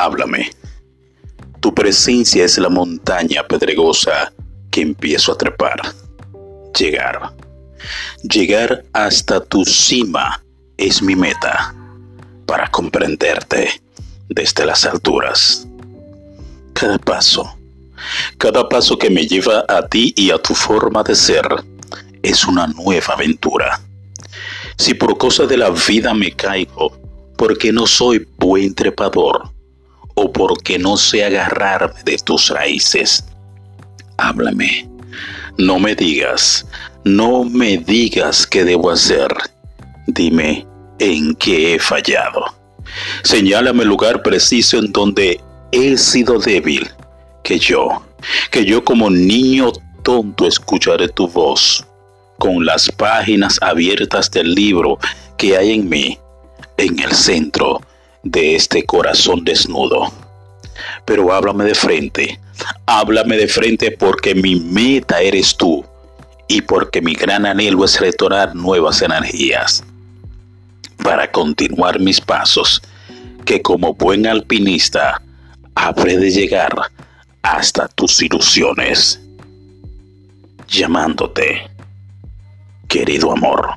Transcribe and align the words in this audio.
Háblame. 0.00 0.50
Tu 1.60 1.74
presencia 1.74 2.42
es 2.42 2.56
la 2.56 2.70
montaña 2.70 3.46
pedregosa 3.46 4.32
que 4.70 4.80
empiezo 4.80 5.30
a 5.30 5.36
trepar. 5.36 5.78
Llegar. 6.78 7.34
Llegar 8.22 8.82
hasta 8.94 9.44
tu 9.44 9.62
cima 9.66 10.42
es 10.78 11.02
mi 11.02 11.14
meta 11.14 11.74
para 12.46 12.70
comprenderte 12.70 13.82
desde 14.30 14.64
las 14.64 14.86
alturas. 14.86 15.68
Cada 16.72 16.96
paso, 16.96 17.54
cada 18.38 18.66
paso 18.70 18.96
que 18.96 19.10
me 19.10 19.26
lleva 19.26 19.66
a 19.68 19.86
ti 19.86 20.14
y 20.16 20.30
a 20.30 20.38
tu 20.38 20.54
forma 20.54 21.02
de 21.02 21.14
ser 21.14 21.46
es 22.22 22.46
una 22.46 22.68
nueva 22.68 23.12
aventura. 23.12 23.78
Si 24.78 24.94
por 24.94 25.18
cosa 25.18 25.44
de 25.44 25.58
la 25.58 25.68
vida 25.68 26.14
me 26.14 26.32
caigo, 26.32 26.98
porque 27.36 27.70
no 27.70 27.86
soy 27.86 28.26
buen 28.38 28.74
trepador, 28.74 29.49
o 30.22 30.30
porque 30.30 30.78
no 30.78 30.98
sé 30.98 31.24
agarrarme 31.24 32.02
de 32.04 32.18
tus 32.18 32.50
raíces, 32.50 33.24
háblame. 34.18 34.86
No 35.56 35.78
me 35.78 35.94
digas, 35.94 36.66
no 37.04 37.44
me 37.44 37.78
digas 37.78 38.46
qué 38.46 38.64
debo 38.64 38.90
hacer. 38.90 39.28
Dime 40.06 40.66
en 40.98 41.34
qué 41.36 41.74
he 41.74 41.78
fallado. 41.78 42.44
Señálame 43.22 43.82
el 43.82 43.88
lugar 43.88 44.22
preciso 44.22 44.78
en 44.78 44.92
donde 44.92 45.40
he 45.72 45.96
sido 45.96 46.38
débil, 46.38 46.90
que 47.42 47.58
yo, 47.58 48.02
que 48.50 48.64
yo 48.66 48.84
como 48.84 49.08
niño 49.08 49.72
tonto 50.02 50.46
escucharé 50.46 51.08
tu 51.08 51.28
voz 51.28 51.86
con 52.38 52.66
las 52.66 52.90
páginas 52.92 53.58
abiertas 53.62 54.30
del 54.30 54.54
libro 54.54 54.98
que 55.38 55.56
hay 55.56 55.72
en 55.72 55.88
mí, 55.88 56.18
en 56.76 56.98
el 56.98 57.12
centro 57.12 57.80
de 58.22 58.56
este 58.56 58.84
corazón 58.84 59.44
desnudo. 59.44 60.12
Pero 61.04 61.32
háblame 61.32 61.64
de 61.64 61.74
frente, 61.74 62.40
háblame 62.86 63.36
de 63.36 63.48
frente 63.48 63.90
porque 63.90 64.34
mi 64.34 64.56
meta 64.56 65.20
eres 65.20 65.56
tú 65.56 65.84
y 66.48 66.62
porque 66.62 67.00
mi 67.00 67.14
gran 67.14 67.46
anhelo 67.46 67.84
es 67.84 68.00
retornar 68.00 68.54
nuevas 68.54 69.02
energías 69.02 69.84
para 71.02 71.30
continuar 71.30 72.00
mis 72.00 72.20
pasos, 72.20 72.82
que 73.44 73.62
como 73.62 73.94
buen 73.94 74.26
alpinista 74.26 75.20
habré 75.74 76.18
de 76.18 76.30
llegar 76.30 76.72
hasta 77.42 77.88
tus 77.88 78.20
ilusiones, 78.20 79.20
llamándote 80.68 81.70
querido 82.88 83.32
amor. 83.32 83.70